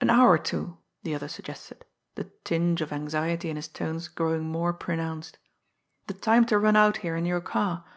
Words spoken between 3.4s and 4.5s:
in his tones growing